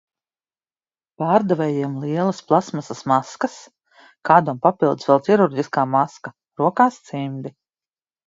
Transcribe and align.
Pārdevējiem 1.23 1.97
lielas 2.05 2.39
plastmasas 2.51 3.03
maskas, 3.11 3.59
kādam 4.29 4.63
papildus 4.65 5.09
vēl 5.11 5.21
ķirurģiskā 5.29 5.85
maska, 5.97 6.33
rokās 6.63 6.99
cimdi. 7.11 7.53